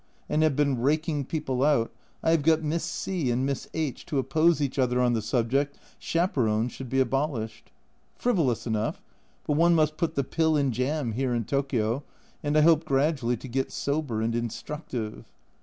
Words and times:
and 0.27 0.41
have 0.41 0.55
been 0.55 0.79
raking 0.79 1.23
people 1.23 1.61
out 1.63 1.93
I 2.23 2.31
have 2.31 2.41
got 2.41 2.63
Miss 2.63 2.83
C 2.83 3.29
and 3.29 3.45
Miss 3.45 3.67
H 3.71 4.03
to 4.07 4.17
oppose 4.17 4.59
each 4.59 4.79
other 4.79 4.99
on 4.99 5.13
the 5.13 5.21
subject," 5.21 5.77
Chaperons 6.09 6.71
should 6.71 6.89
be 6.89 6.99
abolished." 6.99 7.71
Frivolous 8.15 8.65
enough 8.65 9.03
but 9.45 9.57
one 9.57 9.75
must 9.75 9.97
put 9.97 10.15
the 10.15 10.23
pill 10.23 10.57
in 10.57 10.71
jam 10.71 11.11
here 11.11 11.35
in 11.35 11.43
Tokio, 11.43 12.03
and 12.41 12.57
I 12.57 12.61
hope 12.61 12.83
gradually 12.83 13.37
to 13.37 13.47
get 13.47 13.71
sober 13.71 14.23
and 14.23 14.33
instructive. 14.33 15.29